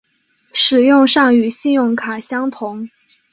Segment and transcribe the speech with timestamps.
[0.51, 2.89] 使用上与信用卡相同。